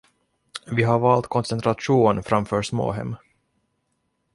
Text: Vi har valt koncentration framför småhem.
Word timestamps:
Vi 0.75 0.83
har 0.83 0.99
valt 0.99 1.27
koncentration 1.27 2.23
framför 2.23 2.61
småhem. 2.61 3.15